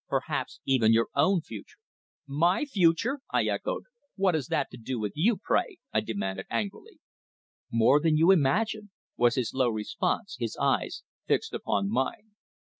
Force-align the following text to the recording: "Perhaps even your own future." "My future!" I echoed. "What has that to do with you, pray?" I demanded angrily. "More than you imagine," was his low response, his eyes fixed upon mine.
"Perhaps 0.09 0.61
even 0.65 0.91
your 0.93 1.09
own 1.13 1.41
future." 1.41 1.77
"My 2.25 2.65
future!" 2.65 3.19
I 3.31 3.43
echoed. 3.45 3.83
"What 4.15 4.33
has 4.33 4.47
that 4.47 4.71
to 4.71 4.77
do 4.77 4.99
with 4.99 5.11
you, 5.13 5.37
pray?" 5.37 5.77
I 5.93 5.99
demanded 6.01 6.47
angrily. 6.49 6.97
"More 7.69 7.99
than 7.99 8.17
you 8.17 8.31
imagine," 8.31 8.89
was 9.15 9.35
his 9.35 9.53
low 9.53 9.69
response, 9.69 10.37
his 10.39 10.57
eyes 10.57 11.03
fixed 11.27 11.53
upon 11.53 11.91
mine. 11.91 12.31